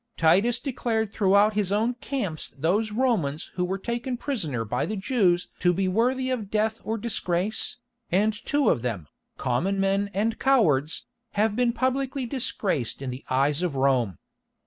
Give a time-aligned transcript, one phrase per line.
[0.17, 5.47] Titus declared throughout his own camps those Romans who were taken prisoner by the Jews
[5.59, 7.77] to be worthy of death or disgrace,
[8.11, 9.05] and two of them,
[9.37, 14.17] common men and cowards, have been publicly disgraced in the eyes of Rome.